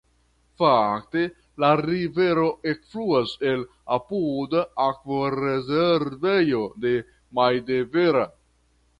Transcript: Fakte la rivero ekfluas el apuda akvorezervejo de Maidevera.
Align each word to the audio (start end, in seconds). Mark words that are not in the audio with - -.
Fakte 0.59 1.23
la 1.63 1.67
rivero 1.81 2.45
ekfluas 2.71 3.33
el 3.49 3.61
apuda 3.97 4.63
akvorezervejo 4.85 6.63
de 6.87 6.95
Maidevera. 7.41 8.25